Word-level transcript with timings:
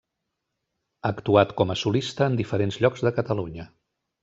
Ha 1.01 1.11
actuat 1.17 1.53
com 1.61 1.75
a 1.75 1.77
solista 1.83 2.31
en 2.31 2.39
diferents 2.41 2.83
llocs 2.87 3.07
de 3.09 3.15
Catalunya. 3.21 3.71